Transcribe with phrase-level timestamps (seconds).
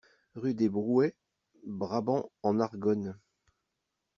[0.33, 1.13] Rue des Brouets,
[1.67, 3.19] Brabant-en-Argonne